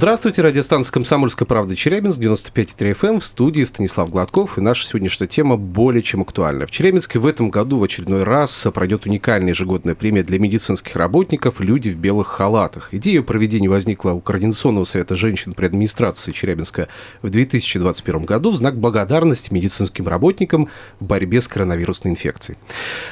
[0.00, 5.26] Здравствуйте, радиостанция «Комсомольская правда» Челябинск, 95,3 FM, эм, в студии Станислав Гладков, и наша сегодняшняя
[5.26, 6.66] тема более чем актуальна.
[6.66, 11.60] В Челябинске в этом году в очередной раз пройдет уникальная ежегодная премия для медицинских работников
[11.60, 12.94] «Люди в белых халатах».
[12.94, 16.88] Идея проведения возникла у Координационного совета женщин при администрации Челябинска
[17.20, 22.56] в 2021 году в знак благодарности медицинским работникам в борьбе с коронавирусной инфекцией.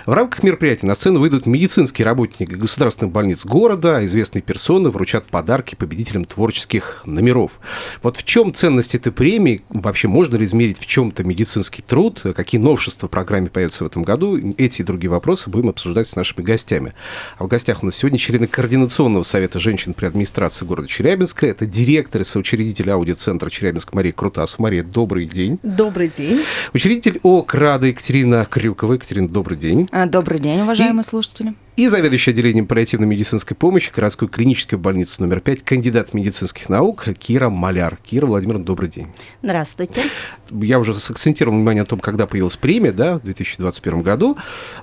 [0.06, 5.74] В рамках мероприятия на сцену выйдут медицинские работники государственных больниц города, известные персоны вручат подарки
[5.74, 7.60] победителям творческих медицинских номеров.
[8.02, 9.62] Вот в чем ценность этой премии?
[9.68, 12.22] Вообще можно ли измерить в чем-то медицинский труд?
[12.36, 14.38] Какие новшества в программе появятся в этом году?
[14.56, 16.94] Эти и другие вопросы будем обсуждать с нашими гостями.
[17.38, 21.46] А в гостях у нас сегодня члены Координационного совета женщин при администрации города Челябинска.
[21.46, 24.58] Это директор и соучредитель аудиоцентра Челябинск Мария Крутас.
[24.58, 25.58] Мария, добрый день.
[25.62, 26.42] Добрый день.
[26.72, 28.94] Учредитель ОКРАДа Екатерина Крюкова.
[28.94, 29.88] Екатерина, добрый день.
[29.92, 31.06] А, добрый день, уважаемые и...
[31.06, 37.04] слушатели и заведующий отделением паллиативной медицинской помощи городской клинической больницы номер 5, кандидат медицинских наук
[37.16, 37.98] Кира Маляр.
[38.04, 39.06] Кира Владимировна, добрый день.
[39.42, 40.02] Здравствуйте.
[40.50, 44.36] Я уже сакцентировал внимание о том, когда появилась премия, да, в 2021 году,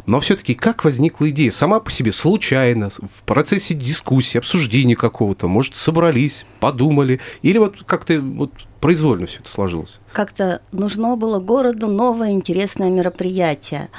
[0.05, 1.51] но все-таки как возникла идея?
[1.51, 8.19] Сама по себе случайно, в процессе дискуссии, обсуждения какого-то, может, собрались, подумали, или вот как-то
[8.19, 9.99] вот произвольно все это сложилось?
[10.13, 13.89] Как-то нужно было городу новое интересное мероприятие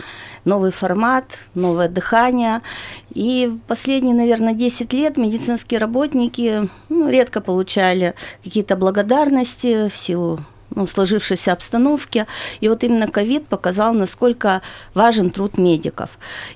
[0.47, 2.62] новый формат, новое дыхание.
[3.12, 10.41] И последние, наверное, 10 лет медицинские работники ну, редко получали какие-то благодарности в силу
[10.77, 12.27] ну, сложившейся обстановке.
[12.60, 14.62] И вот именно ковид показал, насколько
[14.94, 16.10] важен труд медиков.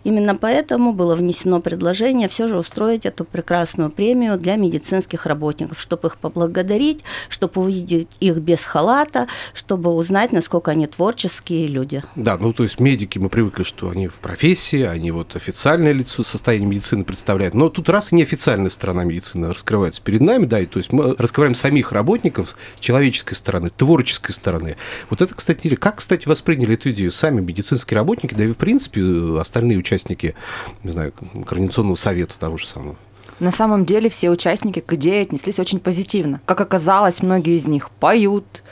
[0.04, 6.08] Именно поэтому было внесено предложение все же устроить эту прекрасную премию для медицинских работников, чтобы
[6.08, 12.04] их поблагодарить, чтобы увидеть их без халата, чтобы узнать, насколько они творческие люди.
[12.14, 16.22] Да, ну то есть медики, мы привыкли, что они в профессии, они вот официальное лицо
[16.22, 17.54] состояния медицины представляют.
[17.54, 21.16] Но тут раз и неофициальная сторона медицины раскрывается перед нами, да, и то есть мы
[21.16, 24.76] раскрываем самих работников с человеческой стороны, творческой творческой стороны.
[25.08, 29.00] Вот это, кстати, как, кстати, восприняли эту идею сами медицинские работники, да и, в принципе,
[29.38, 30.34] остальные участники,
[30.82, 31.12] не знаю,
[31.46, 32.96] Координационного совета того же самого?
[33.38, 36.40] На самом деле все участники к идее отнеслись очень позитивно.
[36.44, 38.62] Как оказалось, многие из них поют,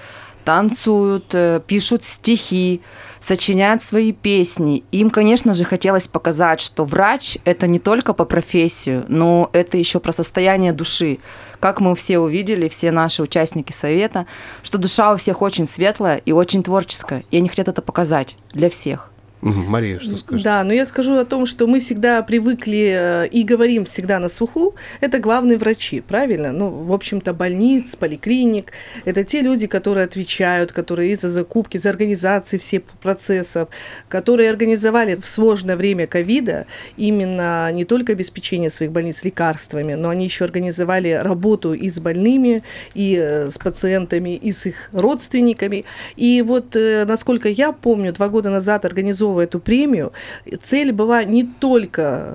[0.49, 2.81] танцуют, э, пишут стихи,
[3.21, 4.83] сочиняют свои песни.
[4.93, 10.01] Им, конечно же, хотелось показать, что врач– это не только по профессию, но это еще
[10.01, 11.19] про состояние души
[11.61, 14.27] как мы все увидели, все наши участники совета,
[14.63, 18.71] что душа у всех очень светлая и очень творческая, и они хотят это показать для
[18.71, 19.11] всех.
[19.41, 20.45] Мария, что скажете?
[20.45, 24.29] Да, но я скажу о том, что мы всегда привыкли э, и говорим всегда на
[24.29, 26.51] слуху, это главные врачи, правильно?
[26.51, 28.73] Ну, в общем-то, больниц, поликлиник,
[29.05, 33.69] это те люди, которые отвечают, которые и за закупки, за организации всех процессов,
[34.09, 36.67] которые организовали в сложное время ковида
[36.97, 42.65] именно не только обеспечение своих больниц лекарствами, но они еще организовали работу и с больными,
[42.95, 45.85] и э, с пациентами, и с их родственниками.
[46.17, 50.13] И вот, э, насколько я помню, два года назад организовали организовывая эту премию,
[50.63, 52.35] цель была не только,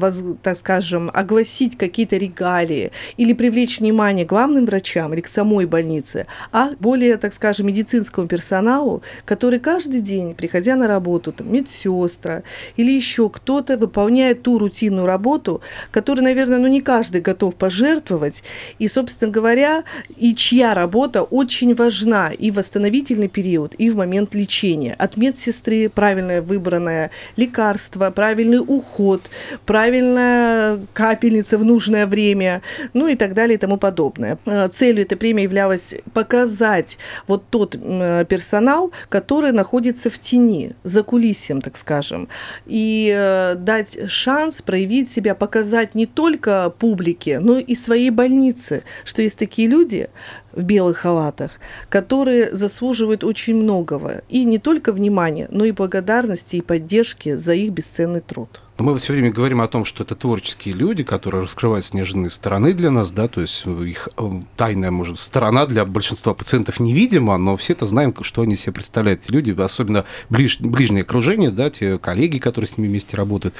[0.00, 6.26] э, так скажем, огласить какие-то регалии или привлечь внимание главным врачам или к самой больнице,
[6.52, 12.42] а более, так скажем, медицинскому персоналу, который каждый день, приходя на работу, там, медсестра
[12.76, 15.60] или еще кто-то выполняет ту рутинную работу,
[15.90, 18.42] которую, наверное, ну не каждый готов пожертвовать,
[18.80, 19.84] и, собственно говоря,
[20.16, 24.94] и чья работа очень важна и в восстановительный период, и в момент лечения.
[24.98, 29.30] От медсестры правильно правильное выбранное лекарство, правильный уход,
[29.66, 32.62] правильная капельница в нужное время,
[32.94, 34.38] ну и так далее и тому подобное.
[34.46, 41.60] Э, целью этой премии являлось показать вот тот персонал, который находится в тени, за кулисием,
[41.60, 42.28] так скажем,
[42.66, 49.22] и э, дать шанс проявить себя, показать не только публике, но и своей больнице, что
[49.22, 50.08] есть такие люди,
[50.52, 51.52] в белых халатах,
[51.88, 54.22] которые заслуживают очень многого.
[54.28, 58.60] И не только внимания, но и благодарности и поддержки за их бесценный труд.
[58.82, 62.72] Но мы все время говорим о том, что это творческие люди, которые раскрывают снежные стороны
[62.72, 67.54] для нас, да, то есть их э, тайная, может, сторона для большинства пациентов невидима, но
[67.54, 69.22] все это знаем, что они себе представляют.
[69.22, 73.54] Эти люди, особенно ближ, ближнее окружение, да, те коллеги, которые с ними вместе работают.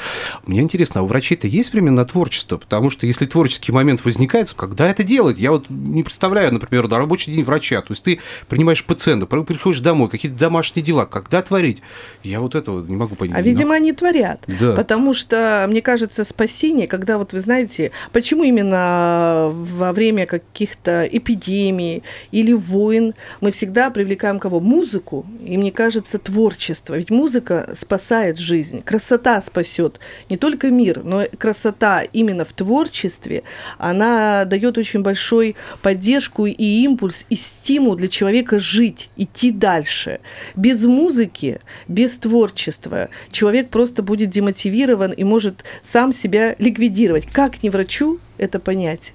[0.45, 2.57] Мне интересно, а у врачей-то есть время на творчество?
[2.57, 5.39] Потому что если творческий момент возникает, когда это делать?
[5.39, 7.81] Я вот не представляю, например, на рабочий день врача.
[7.81, 11.81] То есть ты принимаешь пациента, приходишь домой, какие-то домашние дела, когда творить?
[12.25, 13.37] Я вот этого не могу понять.
[13.37, 14.43] А, видимо, они творят.
[14.49, 14.75] Да.
[14.75, 21.07] Потому Потому что, мне кажется, спасение, когда вот вы знаете, почему именно во время каких-то
[21.07, 23.13] эпидемий или войн
[23.43, 24.59] мы всегда привлекаем кого?
[24.59, 26.95] Музыку, и мне кажется, творчество.
[26.95, 30.01] Ведь музыка спасает жизнь, красота спасет
[30.31, 33.43] не только мир, но красота именно в творчестве,
[33.77, 40.21] она дает очень большой поддержку и импульс, и стимул для человека жить, идти дальше.
[40.57, 47.27] Без музыки, без творчества человек просто будет демотивирован и может сам себя ликвидировать.
[47.27, 49.13] Как не врачу это понять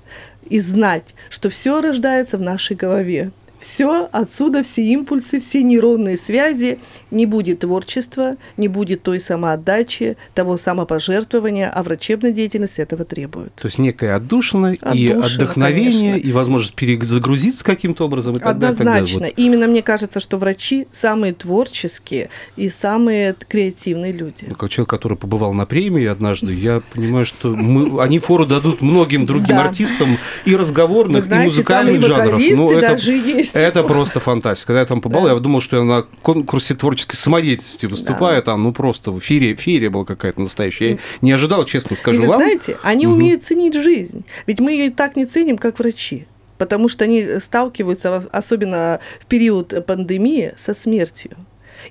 [0.49, 3.31] и знать, что все рождается в нашей голове.
[3.59, 6.79] Все, отсюда все импульсы, все нейронные связи,
[7.11, 13.53] не будет творчества, не будет той самоотдачи, того самопожертвования, а врачебная деятельность этого требует.
[13.55, 16.29] То есть некое отдушина, и Отдушина, отдохновение, конечно.
[16.29, 18.35] и возможность перезагрузиться каким-то образом.
[18.35, 18.79] И так и так далее.
[18.79, 19.25] Однозначно.
[19.25, 19.33] Вот.
[19.37, 24.45] Именно мне кажется, что врачи самые творческие и самые креативные люди.
[24.47, 28.81] Ну, Как человек, который побывал на премии однажды, я понимаю, что мы, они фору дадут
[28.81, 29.65] многим другим Да.
[29.65, 32.41] артистам и разговорных, Вы знаете, и музыкальных и жанров.
[32.51, 33.46] Ну, это, даже есть.
[33.53, 34.67] Это просто фантастика.
[34.67, 35.33] Когда я там побывал, Да.
[35.33, 39.89] я думал, что я на конкурсе творческой самодеятельности выступаю, там, ну просто в эфире, феерия
[39.89, 40.89] была какая-то настоящая.
[40.91, 42.39] Я не ожидал, честно скажу вы вам.
[42.39, 43.15] знаете, они Мгм.
[43.15, 44.23] умеют ценить жизнь.
[44.45, 46.27] Ведь мы ее и так не ценим, как врачи.
[46.57, 51.31] Потому что они сталкиваются, особенно в период пандемии, со смертью.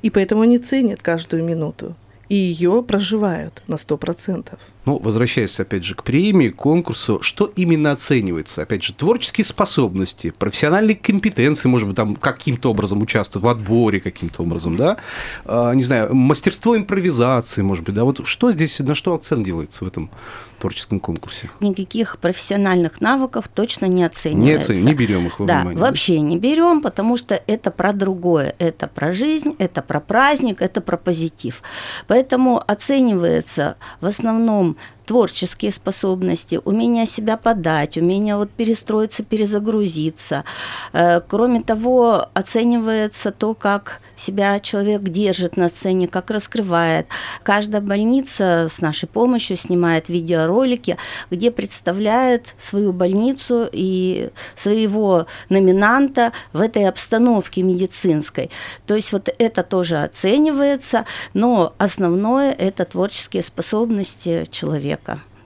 [0.03, 1.95] И поэтому они ценят каждую минуту.
[2.29, 4.59] И ее проживают на 100%.
[4.85, 8.63] Ну, возвращаясь опять же к премии, конкурсу, что именно оценивается?
[8.63, 14.43] Опять же, творческие способности, профессиональные компетенции, может быть, там каким-то образом участвуют в отборе каким-то
[14.43, 14.99] образом, да?
[15.45, 18.05] А, не знаю, мастерство импровизации, может быть, да?
[18.05, 20.11] Вот что здесь, на что акцент делается в этом
[20.57, 21.51] творческом конкурсе?
[21.61, 24.73] Никаких профессиональных навыков точно не Не, оценивается.
[24.73, 25.81] оцен- не берем их во Да, внимание.
[25.81, 28.55] вообще не берем, потому что это про другое.
[28.59, 31.63] Это про жизнь, это про праздник, это про позитив.
[32.07, 34.77] Поэтому оценивается в основном
[35.07, 40.45] творческие способности, умение себя подать, умение вот перестроиться, перезагрузиться.
[40.93, 47.07] Э, Кроме того, оценивается то, как себя человек держит на сцене, как раскрывает.
[47.43, 50.97] Каждая больница с нашей помощью снимает видеоролики,
[51.31, 58.51] где представляет свою больницу и своего номинанта в этой обстановке медицинской.
[58.87, 61.05] То есть вот это тоже оценивается,
[61.35, 64.96] но основное это творческие способности человека.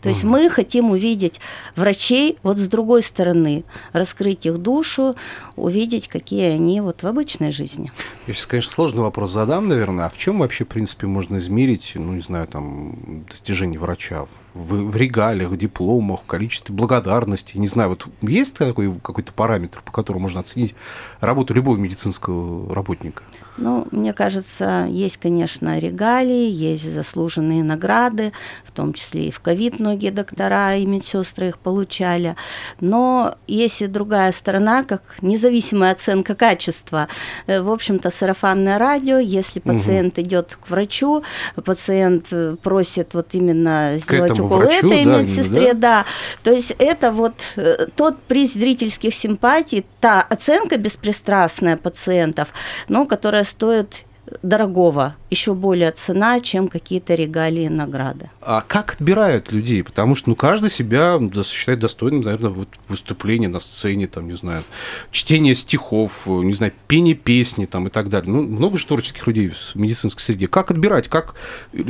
[0.00, 1.41] То есть мы хотим увидеть
[1.76, 5.14] врачей вот с другой стороны, раскрыть их душу,
[5.56, 7.93] увидеть, какие они вот в обычной жизни.
[8.26, 10.06] Я сейчас, конечно, сложный вопрос задам, наверное.
[10.06, 14.26] А в чем вообще, в принципе, можно измерить, ну, не знаю, там, достижения врача?
[14.55, 17.58] В, в регалиях, в дипломах, в количестве благодарности?
[17.58, 20.75] Не знаю, вот есть такой какой-то параметр, по которому можно оценить
[21.20, 23.23] работу любого медицинского работника?
[23.60, 28.32] Ну, мне кажется, есть, конечно, регалии, есть заслуженные награды,
[28.64, 32.36] в том числе и в ковид многие доктора и медсестры их получали.
[32.80, 37.08] Но есть и другая сторона, как независимая оценка качества.
[37.46, 41.22] Э, В общем-то, сарафанное радио, если пациент идет к врачу,
[41.62, 46.04] пациент э, просит вот именно сделать укол врачу, этой да, медсестре, именно, да.
[46.42, 52.48] То есть это вот э, тот приз зрительских симпатий, та оценка беспристрастная пациентов,
[52.88, 54.05] но которая стоит
[54.43, 58.31] дорогого, еще более цена, чем какие-то регалии и награды.
[58.41, 59.82] А как отбирают людей?
[59.82, 64.64] Потому что, ну, каждый себя считает достойным, наверное, вот выступления на сцене, там, не знаю,
[65.10, 68.31] чтение стихов, э, не знаю, пение песни, там, и так далее.
[68.31, 70.46] Ну, много же творческих людей в медицинской среде.
[70.48, 71.08] Как отбирать?
[71.08, 71.34] Как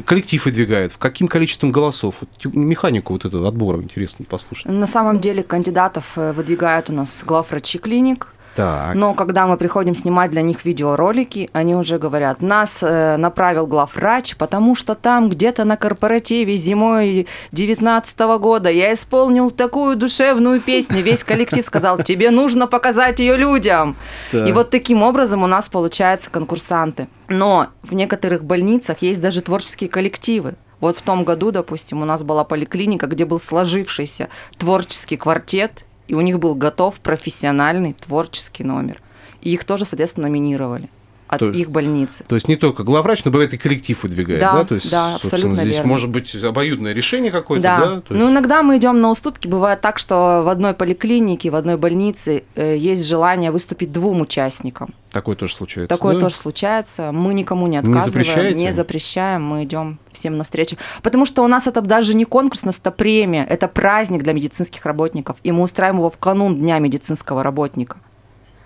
[0.04, 0.92] коллектив выдвигает?
[0.92, 2.16] В каким количеством голосов?
[2.20, 4.66] Вот, механику вот этого отбора интересно послушать.
[4.66, 8.95] На самом деле кандидатов э, выдвигают у нас главврачи клиник, Так.
[8.95, 14.37] но когда мы приходим снимать для них видеоролики, они уже говорят, нас э, направил главврач,
[14.37, 21.25] потому что там где-то на корпоративе зимой 19 года я исполнил такую душевную песню, весь
[21.25, 23.97] коллектив сказал, тебе нужно показать ее людям.
[24.33, 24.49] Так.
[24.49, 27.09] И вот таким образом у нас получаются конкурсанты.
[27.28, 30.57] Но в некоторых больницах есть даже творческие коллективы.
[30.80, 34.28] Вот в том году, допустим, у нас была поликлиника, где был сложившийся
[34.59, 39.00] творческий квартет, и у них был готов профессиональный творческий номер.
[39.42, 40.90] И их тоже, соответственно, номинировали
[41.30, 42.25] от То- их больницы.
[42.26, 44.52] То есть не только главврач, но бывает и коллектив выдвигает, да?
[44.52, 45.88] Да, То есть, да, абсолютно здесь верно.
[45.88, 47.78] может быть обоюдное решение какое-то, Да.
[47.78, 47.87] да?
[48.00, 49.46] То есть- Ну, иногда мы идем на уступки.
[49.46, 54.92] Бывает так, что в одной поликлинике, в одной больнице э, есть желание выступить двум участникам.
[55.12, 55.88] Такое тоже случается.
[55.88, 56.20] Такое да?
[56.20, 57.10] тоже случается.
[57.12, 58.58] Мы никому не Не отказываем, запрещаете?
[58.58, 60.76] не запрещаем, мы идем всем навстречу.
[61.02, 64.32] Потому что у нас это даже не конкурс, у нас это премия, это праздник для
[64.32, 67.99] медицинских работников, и мы устраиваем его в канун Дня медицинского работника.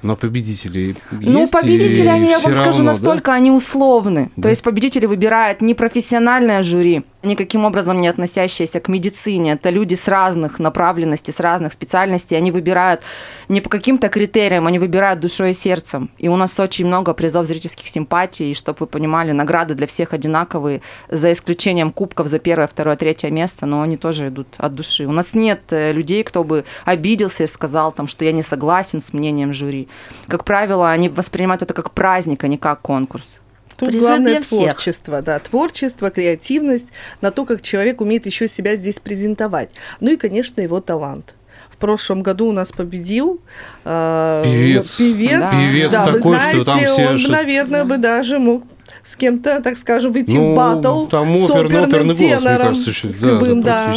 [0.04, 2.92] Но победители ну, есть, победители, они, я вам скажу, равно, да?
[2.92, 4.30] настолько они условны.
[4.36, 4.42] Да.
[4.42, 9.52] То есть победители выбирает не профессиональное жюри, никаким образом не относящиеся к медицине.
[9.52, 12.36] Это люди с разных направленностей, с разных специальностей.
[12.36, 13.00] Они выбирают
[13.48, 16.10] не по каким-то критериям, они выбирают душой и сердцем.
[16.18, 20.12] И у нас очень много призов зрительских симпатий, и чтобы вы понимали, награды для всех
[20.12, 25.06] одинаковые, за исключением кубков за первое, второе, третье место, но они тоже идут от души.
[25.06, 29.00] У нас нет э, людей, кто бы обиделся и сказал, там, что я не согласен
[29.00, 29.88] с мнением жюри.
[30.28, 33.38] Как правило, они воспринимают это как праздник, а не как конкурс.
[33.76, 34.58] Тут Призы главное для всех.
[34.60, 36.86] творчество, да, творчество, креативность,
[37.20, 39.70] на то, как человек умеет еще себя здесь презентовать.
[40.00, 41.34] Ну и, конечно, его талант.
[41.70, 43.40] В прошлом году у нас победил
[43.84, 44.96] э, Певец.
[44.96, 45.50] певец, Да.
[45.50, 47.08] Певец да, такой, вы знаете, что там все...
[47.08, 48.62] он, что- наверное, бы даже мог
[49.02, 52.36] с кем-то, так скажем, выйти Ну, в батл там с опер- оперным оперный голос, мне
[52.38, 53.94] тенором, кажется, еще, с да, любым, да,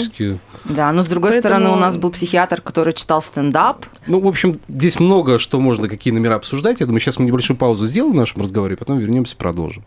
[0.70, 0.92] да.
[0.92, 3.86] но с другой Поэтому- стороны, у нас был психиатр, который читал стендап.
[4.08, 6.80] Ну, в общем, здесь много что можно, какие номера обсуждать.
[6.80, 9.84] Я думаю, сейчас мы небольшую паузу сделаем в нашем разговоре, потом вернемся, продолжим.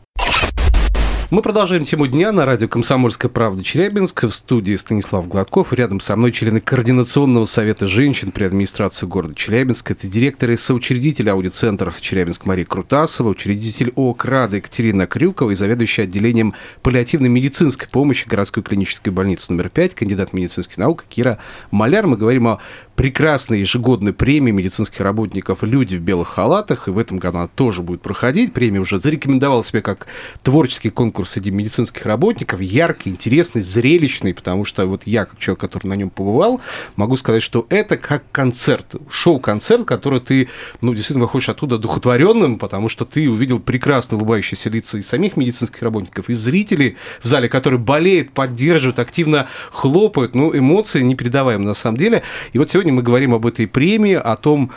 [1.31, 4.25] Мы продолжаем тему дня на радио «Комсомольская правда» Челябинск.
[4.25, 5.73] В студии Станислав Гладков.
[5.73, 9.93] Рядом со мной члены Координационного совета женщин при администрации города Челябинска.
[9.93, 16.03] Это директор и соучредитель аудиоцентра Челябинск Мария Крутасова, учредитель ООК «Рада» Екатерина Крюкова и заведующая
[16.03, 21.39] отделением паллиативной медицинской помощи городской клинической больницы номер 5, кандидат медицинских наук Кира
[21.71, 22.09] Маляр.
[22.09, 22.59] Мы говорим о
[23.01, 26.87] прекрасной ежегодной премии медицинских работников «Люди в белых халатах».
[26.87, 28.53] И в этом году она тоже будет проходить.
[28.53, 30.07] Премия уже зарекомендовала себя как
[30.43, 32.61] творческий конкурс среди медицинских работников.
[32.61, 36.61] Яркий, интересный, зрелищный, потому что вот я, как человек, который на нем побывал,
[36.97, 40.51] могу сказать, что это как концерт, шоу-концерт, который ты,
[40.83, 45.83] ну, действительно выходишь оттуда духотворенным, потому что ты увидел прекрасно улыбающиеся лица и самих медицинских
[45.83, 50.35] работников, и зрителей в зале, которые болеют, поддерживают, активно хлопают.
[50.35, 52.23] Ну, эмоции непередаваемые на самом деле.
[52.53, 54.71] И вот сегодня мы говорим об этой премии, о том,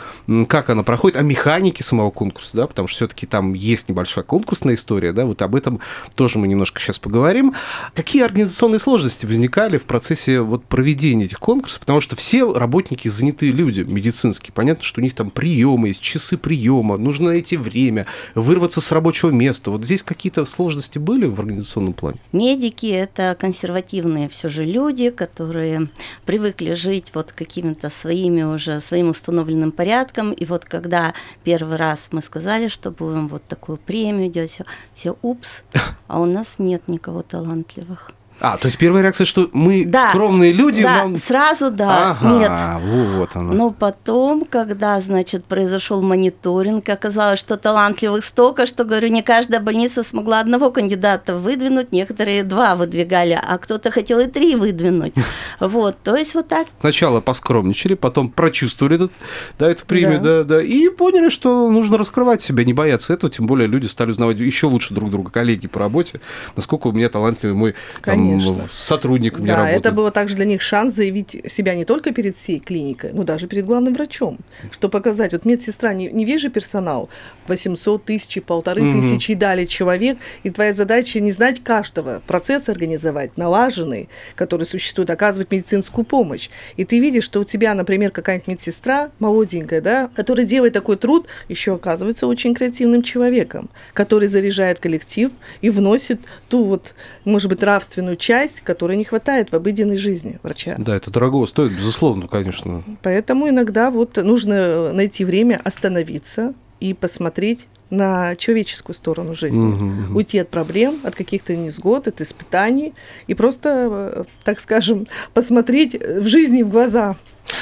[0.48, 4.74] как она проходит, о механике самого конкурса, да, потому что все-таки там есть небольшая конкурсная
[4.74, 5.80] история, да, вот об этом
[6.14, 7.54] тоже мы немножко сейчас поговорим.
[7.94, 11.80] Какие организационные сложности возникали в процессе вот проведения этих конкурсов?
[11.80, 14.52] Потому что все работники занятые люди медицинские.
[14.52, 19.30] Понятно, что у них там приемы есть, часы приема, нужно найти время, вырваться с рабочего
[19.30, 19.70] места.
[19.70, 22.18] Вот здесь какие-то сложности были в организационном плане?
[22.32, 25.88] Медики– это консервативные все же люди, которые
[26.26, 30.32] привыкли жить вот какими-то своими уже, своим установленным порядком.
[30.32, 35.16] И вот когда первый раз мы сказали, что будем вот такую премию делать, все, все
[35.22, 35.62] упс,
[36.06, 38.12] а у нас нет никого талантливых.
[38.40, 41.16] А, то есть первая реакция, что мы Да, скромные люди, да, нам...
[41.16, 42.50] сразу да, нет.
[42.50, 42.80] Ага,
[43.16, 43.52] вот оно.
[43.52, 50.02] Но потом, когда, значит, произошел мониторинг, оказалось, что талантливых столько, что, говорю, не каждая больница
[50.02, 55.14] смогла одного кандидата выдвинуть, некоторые два выдвигали, а кто-то хотел и три выдвинуть.
[55.60, 56.66] Вот, то есть вот так.
[56.80, 59.12] Сначала поскромничали, потом прочувствовали этот,
[59.58, 60.44] да, эту премию, да.
[60.44, 64.38] да, и поняли, что нужно раскрывать себя, не бояться этого, тем более люди стали узнавать
[64.38, 66.20] еще лучше друг друга, коллеги по работе,
[66.56, 68.68] насколько у меня талантливый мой там, Конечно.
[68.78, 69.86] сотрудник у меня Да, работает.
[69.86, 73.46] это было также для них шанс заявить себя не только перед всей клиникой, но даже
[73.46, 74.38] перед главным врачом.
[74.70, 77.08] Что показать, вот медсестра, не, не весь же персонал,
[77.48, 79.00] 800 тысяч, полторы Мгм.
[79.00, 85.10] тысячи и далее человек, и твоя задача не знать каждого, процесс организовать, налаженный, который существует,
[85.10, 86.48] оказывать медицинскую помощь.
[86.76, 91.26] И ты видишь, что у тебя, например, какая-нибудь медсестра молоденькая, да, которая делает такой труд,
[91.48, 98.13] еще оказывается очень креативным человеком, который заряжает коллектив и вносит ту вот, может быть, нравственную
[98.16, 100.76] часть, которой не хватает в обыденной жизни врача.
[100.78, 102.82] Да, это дорого стоит, безусловно, конечно.
[103.02, 109.62] Поэтому иногда вот нужно найти время остановиться и посмотреть на человеческую сторону жизни.
[109.62, 110.16] Мгм, мгм.
[110.16, 112.92] Уйти от проблем, от каких-то несгод, от испытаний
[113.26, 117.16] и просто, э, так скажем, посмотреть в жизни в глаза,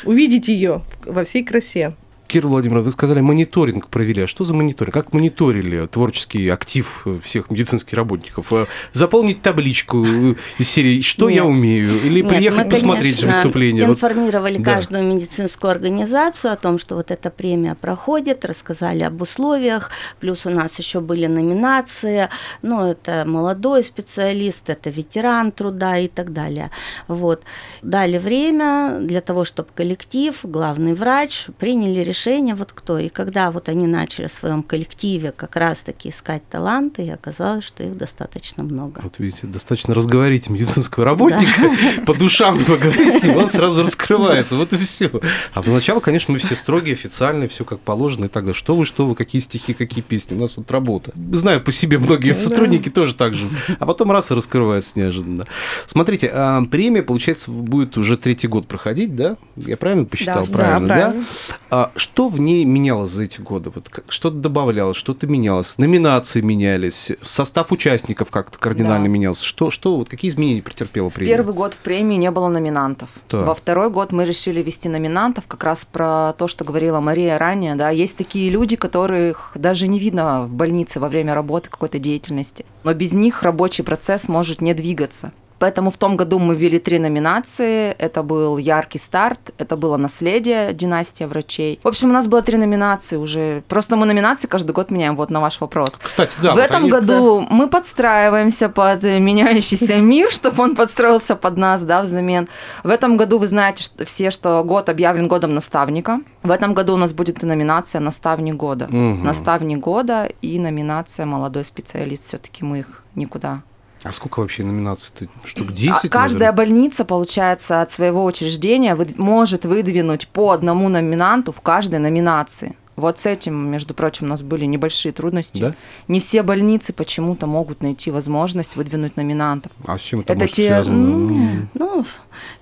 [0.04, 1.94] увидеть ее во всей красе.
[2.28, 4.22] Кира Владимировна, вы сказали, мониторинг провели.
[4.22, 4.94] А что за мониторинг?
[4.94, 8.52] Как мониторили творческий актив э, всех медицинских работников?
[8.52, 11.44] Э, Заполнить табличку э, из серии «Что я Нет.
[11.44, 13.86] умею?» Или Нет, приехать мы, посмотреть конечно, выступление?
[13.86, 14.74] Вот информировали Да.
[14.74, 20.50] каждую медицинскую организацию о том, что вот эта премия проходит, рассказали об условиях, плюс у
[20.50, 22.30] нас еще были номинации,
[22.62, 26.70] ну, это молодой специалист, это ветеран труда и так далее.
[27.08, 27.42] Вот.
[27.82, 32.11] Дали время для того, чтобы коллектив, главный врач приняли решение,
[32.54, 32.98] вот кто.
[32.98, 37.82] И когда вот они начали в своем коллективе как раз-таки искать таланты, и оказалось, что
[37.82, 39.00] их достаточно много.
[39.02, 41.70] Вот видите, достаточно разговорить медицинского работника,
[42.06, 44.56] по душам поговорить с ним, он сразу раскрывается.
[44.56, 45.10] Вот и все.
[45.54, 48.54] А поначалу, конечно, мы все строгие, официальные, все как положено и так далее.
[48.54, 50.34] Что вы, что вы, какие стихи, какие песни.
[50.34, 51.12] У нас вот работа.
[51.32, 52.38] Знаю по себе, многие Да.
[52.38, 53.48] сотрудники тоже так же.
[53.78, 55.46] А потом раз и раскрывается неожиданно.
[55.86, 59.36] Смотрите, а премия, получается, будет уже третий год проходить, да?
[59.56, 60.46] Я правильно посчитал?
[60.46, 61.24] Да, правильно, да, правильно.
[61.70, 63.70] А, что в ней менялось за эти годы?
[63.74, 69.08] Вот что-то добавлялось, что-то менялось, номинации менялись, состав участников как-то кардинально Да.
[69.08, 69.44] менялся.
[69.44, 71.30] Что, что, вот какие изменения претерпела премия?
[71.36, 73.08] Первый год в премии не было номинантов.
[73.28, 73.46] Так.
[73.46, 77.76] Во второй год мы решили вести номинантов, как раз про то, что говорила Мария ранее.
[77.76, 82.66] Да, есть такие люди, которых даже не видно в больнице во время работы какой-то деятельности,
[82.82, 85.32] но без них рабочий процесс может не двигаться.
[85.62, 87.92] Поэтому в том году мы ввели три номинации.
[87.92, 91.78] Это был яркий старт, это было наследие, династия врачей.
[91.84, 93.62] В общем, у нас было три номинации уже.
[93.68, 95.14] Просто мы номинации каждый год меняем.
[95.14, 96.00] Вот на ваш вопрос.
[96.02, 96.50] Кстати, да.
[96.50, 101.82] в вот этом они- году мы подстраиваемся под меняющийся мир, чтобы он подстроился под нас,
[101.82, 102.48] да, взамен.
[102.82, 106.22] В этом году вы знаете что, все, что год объявлен годом наставника.
[106.42, 108.88] В этом году у нас будет и номинация «Наставник года».
[108.90, 109.22] Мгм.
[109.22, 112.26] Наставник года и номинация «Молодой специалист».
[112.26, 113.62] Все-таки мы их никуда.
[114.04, 115.28] А сколько вообще номинаций?
[115.44, 116.04] Штук 10?
[116.04, 116.56] А каждая наверное?
[116.56, 122.76] больница, получается, от своего учреждения выд- может выдвинуть по одному номинанту в каждой номинации.
[122.94, 125.60] Вот с этим, между прочим, у нас были небольшие трудности.
[125.60, 125.74] Да?
[126.08, 129.72] Не все больницы почему-то могут найти возможность выдвинуть номинантов.
[129.86, 131.68] А с чем это, Это может те, связано?
[131.72, 132.04] Ну,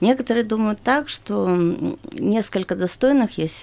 [0.01, 1.49] некоторые думают так, что
[2.13, 3.59] несколько достойных есть,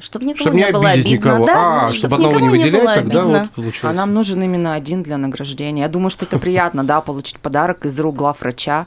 [0.00, 1.08] чтобы никому Чтобы не не было обидно.
[1.10, 1.46] никого.
[1.46, 3.40] Да, а, чтоб чтобы одного не выделять, было тогда обидно.
[3.42, 3.90] вот получается.
[3.90, 5.82] А нам нужен именно один для награждения.
[5.82, 8.86] Я думаю, что это приятно, да, получить подарок из рук главврача.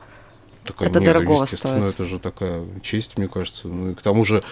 [0.63, 1.93] Такая, Это не, естественно, стоит.
[1.93, 3.67] это же такая честь, мне кажется.
[3.67, 4.43] Ну и к тому же,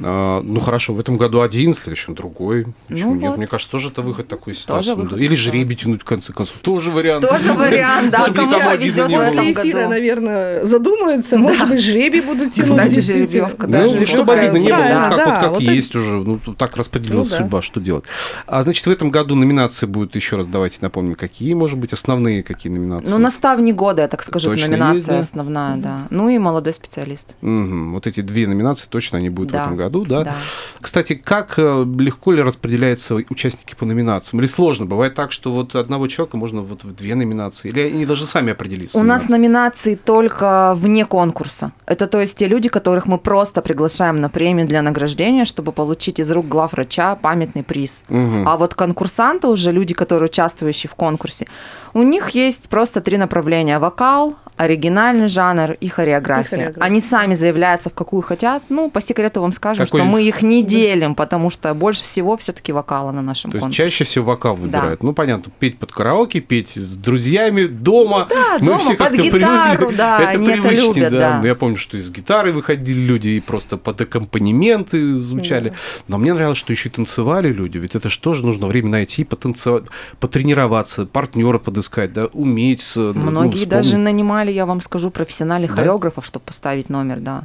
[0.00, 2.66] а, ну хорошо, в этом году один, в следующем другой.
[2.88, 3.30] Почему Ну нет?
[3.30, 3.38] вот.
[3.38, 4.90] Мне кажется, тоже это выход такой ситуации.
[4.90, 6.56] Тоже выход Или жребий тянуть, в конце концов.
[6.62, 7.28] Тоже вариант.
[7.28, 12.52] Тоже вариант, да, кому повезет в этом После эфира, наверное, задумаются, может быть, жребий будут
[12.52, 12.70] тянуть.
[12.70, 15.74] Кстати, жеребьевка, Ну, даже ну, не чтобы обидно не было, ну, как, да, вот как
[15.74, 17.42] есть уже, ну, так распределилась Ну, да.
[17.42, 18.04] судьба, что делать.
[18.46, 22.42] А значит, в этом году номинации будут, еще раз давайте напомним, какие, может быть, основные
[22.42, 23.10] какие номинации?
[23.10, 25.20] Ну, наставник года, я так скажу, номинация да?
[25.20, 25.98] основная, да.
[26.10, 27.34] Ну и молодой специалист.
[27.40, 27.92] Мгм.
[27.94, 30.24] Вот эти две номинации точно они будут в Да, этом году, да?
[30.24, 30.34] да.
[30.80, 34.40] Кстати, как э, легко ли распределяются участники по номинациям?
[34.40, 34.86] Или сложно?
[34.86, 37.68] Бывает так, что вот одного человека можно вот в две номинации?
[37.68, 38.98] Или они должны сами определиться?
[38.98, 41.72] У нас номинации только вне конкурса.
[41.86, 46.20] Это то есть те люди, которых мы просто приглашаем на премию для награждения, чтобы получить
[46.20, 48.02] из рук главврача памятный приз.
[48.08, 48.48] Мгм.
[48.48, 51.46] А вот конкурсанты уже, люди, которые участвующие в конкурсе,
[51.94, 53.78] у них есть просто три направления.
[53.78, 56.42] Вокал, оригинальный жанр и хореография.
[56.42, 56.82] И хореография.
[56.84, 58.62] Они сами заявляются, в какую хотят.
[58.68, 62.36] Ну, по секрету вам скажем, Какой- что мы их не делим, потому что больше всего
[62.36, 63.84] все-таки вокала на нашем То есть конкурсе.
[63.84, 64.62] чаще всего вокал Да.
[64.62, 65.02] выбирают.
[65.02, 68.26] Ну, понятно, петь под караоке, петь с друзьями дома.
[68.30, 69.96] Да, Мы дома, все под как-то гитару, привыкли.
[69.96, 71.38] да, это они это привычнее, любят, да.
[71.42, 75.70] Ну, Я помню, что из гитары выходили люди и просто под аккомпанементы звучали.
[75.70, 75.74] Да.
[76.08, 77.78] Но мне нравилось, что еще и танцевали люди.
[77.78, 79.84] Ведь это же тоже нужно время найти, потанцевать,
[80.20, 82.92] потренироваться, партнера подыскать, да, уметь.
[82.96, 83.68] ну, Многие вспомнить.
[83.68, 83.98] даже
[84.42, 85.76] нанимали, я вам скажу, профессиональных Да?
[85.76, 87.44] хореографов, чтобы поставить номер, да.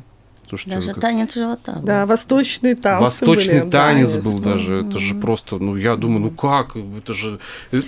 [0.50, 1.80] Слушайте, Даже как- танец живота.
[1.84, 6.22] Да, восточные танцы Восточный были, танец да, был даже, это же просто, ну я думаю,
[6.22, 7.40] ну как, это же,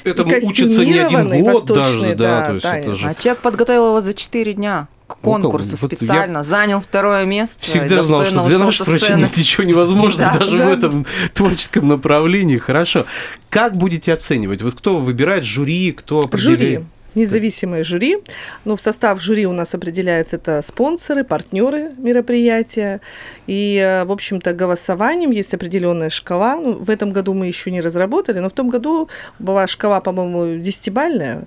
[0.04, 2.98] этому учится не один год даже, восточный, да, да, то есть это танец.
[2.98, 6.82] же А человек подготовил его за 4 дня к Ну, конкурсу как вот специально, занял
[6.82, 7.60] второе место.
[7.62, 9.22] и всегда знал, что для сцены.
[9.22, 10.66] нет ничего невозможно, Да, даже да.
[10.66, 12.58] в этом творческом направлении.
[12.58, 13.06] Хорошо.
[13.50, 14.62] Как будете оценивать?
[14.62, 16.60] Вот кто выбирает жюри, кто определяет?
[16.60, 16.80] Жюри.
[17.16, 18.18] Независимое жюри.
[18.66, 23.02] Но в состав жюри у нас определяется это спонсоры, партнеры мероприятия.
[23.48, 26.56] И, э, в общем-то, голосованием есть определенная шкала.
[26.56, 30.62] Ну, в этом году мы еще не разработали, но в том году была шкала, по-моему,
[30.62, 31.44] десятибальная.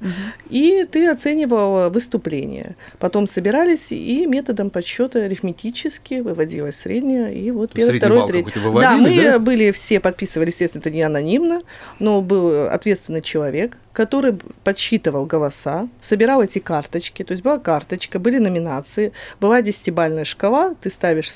[0.51, 2.77] И ты оценивал выступление.
[2.99, 7.35] Потом собирались и методом подсчета арифметически выводилось среднее.
[7.35, 8.51] И вот То первый, второй, третий.
[8.51, 9.39] какой-то Да, мы выводили, да?
[9.39, 11.63] были все подписывали, естественно, это не анонимно,
[11.99, 18.39] но был ответственный человек, который подсчитывал голоса, собирал эти карточки, то есть была карточка, были
[18.39, 21.31] номинации, была десятибальная шкала, ты ставишь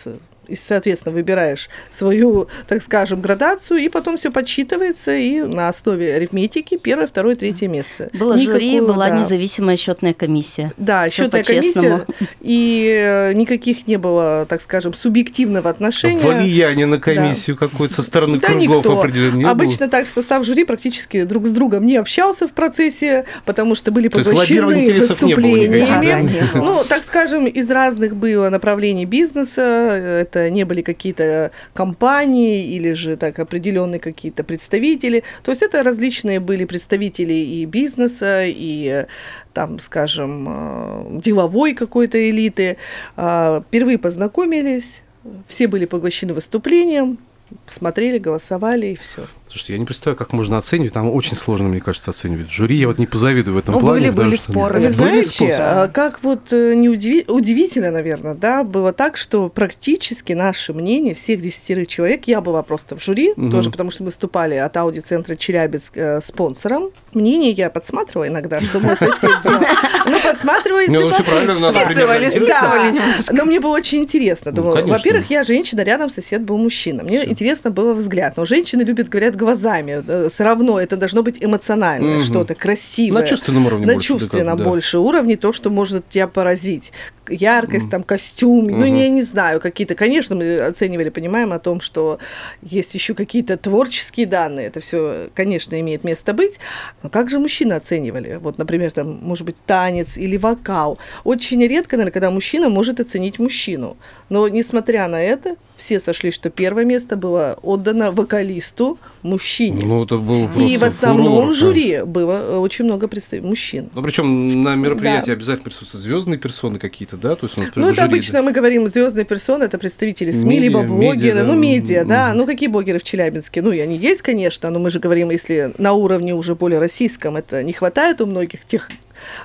[0.48, 6.76] и, соответственно, выбираешь свою, так скажем, градацию, и потом все подсчитывается, и на основе арифметики
[6.76, 8.10] первое, второе, третье место.
[8.12, 9.18] Было жюри, Никакую, была да.
[9.18, 10.72] независимая счетная комиссия.
[10.76, 12.06] Да, Всё счетная комиссия,
[12.40, 16.18] и э, никаких не было, так скажем, субъективного отношения.
[16.20, 18.98] Влияние на комиссию какое-то со стороны Да кругов никто.
[19.00, 19.52] определенно не было?
[19.52, 24.08] Обычно так состав жюри практически друг с другом не общался в процессе, потому что были
[24.08, 26.24] поглощены не было выступлениями.
[26.26, 26.60] никаких, Да.
[26.60, 29.60] Ну, так скажем, из разных было направлений бизнеса.
[29.62, 35.22] Это не были какие-то компании или же так определенные какие-то представители.
[35.42, 39.06] То есть это различные были представители и бизнеса, и
[39.52, 42.76] там, скажем, э, деловой какой-то элиты.
[43.16, 45.02] А, Впервые познакомились,
[45.48, 47.18] все были поглощены выступлением,
[47.66, 49.26] смотрели, голосовали и все.
[49.48, 50.92] Слушайте, я не представляю, как можно оценивать.
[50.92, 52.50] Там очень сложно, мне кажется, оценивать.
[52.50, 54.10] Жюри я вот не позавидую в этом Ну, плане.
[54.10, 54.74] были- были потому что- споры.
[54.74, 55.52] Вы Были знаете, споры?
[55.56, 61.14] а, как вот э, не удиви- удивительно, наверное, да, было так, что практически наше мнение
[61.14, 63.52] всех десятерых человек, я была просто в жюри, Мгм.
[63.52, 66.90] тоже потому что мы выступали от аудиоцентра Челябинск э, спонсором.
[67.14, 69.60] Мнение я подсматривала иногда, что мой сосед делал.
[70.06, 73.00] Ну, подсматривала, если ну, надо Списывали, списывали.
[73.32, 74.50] Но мне было очень интересно.
[74.50, 77.04] Ну, Думаю, во-первых, я женщина, рядом сосед был мужчина.
[77.04, 77.24] Мне.
[77.36, 78.38] Интересно было взгляд.
[78.38, 80.28] Но женщины любят, говорят, глазами.
[80.30, 82.24] Все равно это должно быть эмоциональное Мгм.
[82.24, 83.20] что-то, красивое.
[83.20, 84.64] На чувственном уровне на больше, чувственно да.
[84.64, 86.92] больше уровне, то, что может тебя поразить.
[87.28, 92.18] Яркость, там, костюм, ну, я не знаю, какие-то, конечно, мы оценивали, понимаем о том, что
[92.62, 96.58] есть еще какие-то творческие данные, это все, конечно, имеет место быть,
[97.02, 98.36] но как же мужчины оценивали?
[98.36, 100.98] Вот, например, там, может быть, танец или вокал.
[101.24, 103.96] Очень редко, наверное, когда мужчина может оценить мужчину.
[104.28, 109.84] Но, несмотря на это, все сошли, что первое место было отдано вокалисту, мужчине.
[109.84, 113.90] Ну, это был И просто в основном фурор, жюри было э, очень много представителей мужчин.
[113.94, 115.32] Ну, причем на мероприятии Да.
[115.32, 117.36] обязательно присутствуют звездные персоны какие-то, да?
[117.36, 120.62] То есть нас Ну, это жюри, обычно мы говорим звездные персоны, это представители СМИ, Медиа,
[120.62, 121.46] либо медиа, блогеры, да.
[121.46, 122.32] ну, медиа, да.
[122.34, 123.62] Ну, какие блогеры в Челябинске?
[123.62, 127.36] Ну, и они есть, конечно, но мы же говорим, если на уровне уже более российском
[127.36, 128.90] это не хватает у многих тех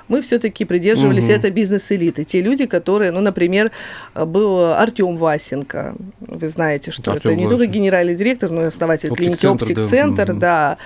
[0.08, 1.32] мы все-таки придерживались Мгм.
[1.32, 2.24] это бизнес-элиты.
[2.24, 3.70] Те люди, которые, ну, например,
[4.14, 5.94] был Артем Васенко.
[6.20, 10.34] Вы знаете, что Артём это не только генеральный директор, но и основатель клиники Оптик-центр, да.
[10.34, 10.78] Да.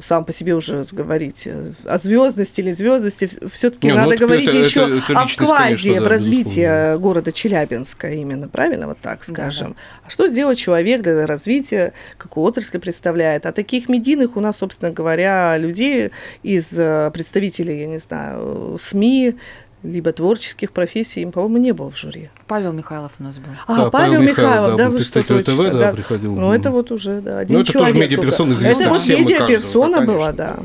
[0.00, 4.46] Сам по себе уже говорить э, о звездности или звездности, все-таки ну надо это- говорить
[4.48, 6.98] это- еще это- это о вкладе конечно, в да, развитие безусловно.
[6.98, 9.74] города Челябинска именно, правильно, вот так Да, скажем.
[10.04, 13.44] А что сделать человек для развития, какую отрасль представляет?
[13.44, 16.10] А таких медийных у нас, собственно говоря, людей
[16.44, 19.34] из э, представителей, я не знаю, СМИ,
[19.82, 22.30] либо творческих профессий, им, по-моему, не было в жюри.
[22.46, 23.50] Павел Михайлов у нас был.
[23.66, 26.34] А, Да, Павел, Павел Михайлов, да, да, вы что, точно, ТВ, да, приходил.
[26.34, 28.58] Ну, это вот уже, да, один Ну, это тоже человек медиаперсона, только.
[28.58, 30.56] известная Это вот медиаперсона да, была, да.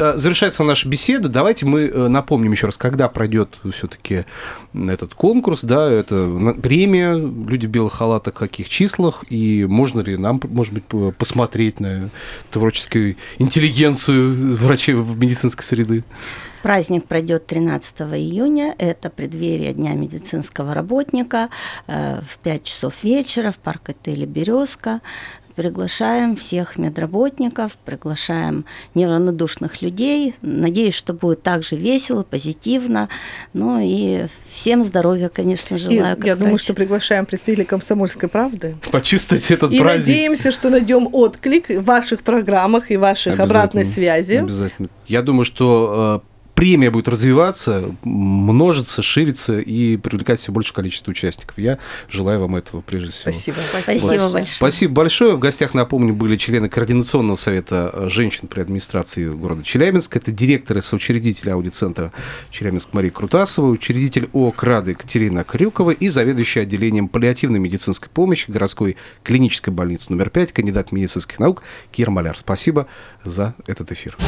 [0.00, 1.28] Э, Завершается наша беседа.
[1.28, 4.24] Давайте мы э, напомним еще раз, когда пройдет все-таки
[4.72, 10.16] этот конкурс, да, это премия «Люди в белых халатах», в каких числах, и можно ли
[10.16, 12.10] нам, может быть, по- посмотреть на
[12.50, 16.04] творческую интеллигенцию врачей в медицинской среды?
[16.62, 18.74] Праздник пройдет 13 июня.
[18.78, 21.48] Это преддверие Дня медицинского работника
[21.86, 25.00] э, в 5 часов вечера в парк-отеле «Березка».
[25.64, 30.34] Приглашаем всех медработников, приглашаем неравнодушных людей.
[30.40, 33.10] Надеюсь, что будет также весело, позитивно.
[33.52, 36.16] Ну и всем здоровья, конечно, И желаю.
[36.16, 36.62] как я думаю, врач.
[36.62, 38.76] что приглашаем представителей комсомольской правды.
[38.90, 40.06] Почувствовать этот И праздник.
[40.06, 44.36] надеемся, что найдем отклик в ваших программах и ваших обратной связи.
[44.36, 44.88] Обязательно.
[45.08, 46.29] Я думаю, что э,
[46.60, 51.56] премия будет развиваться, множиться, шириться и привлекать все большее количество участников.
[51.56, 53.32] Я желаю вам этого прежде всего.
[53.32, 53.56] Спасибо.
[53.70, 54.20] Спасибо большое.
[54.20, 54.56] большое.
[54.56, 55.36] Спасибо большое.
[55.36, 60.14] В гостях, напомню, были члены Координационного совета э, женщин при администрации города Челябинск.
[60.14, 62.12] Это директор и соучредитель аудиоцентра
[62.50, 68.98] Челябинск Мария Крутасова, учредитель ОК «Рада» Екатерина Крюкова и заведующая отделением паллиативной медицинской помощи городской
[69.22, 72.36] клинической больницы номер 5, кандидат медицинских наук Кира Маляр.
[72.38, 72.86] Спасибо
[73.24, 74.18] за этот эфир.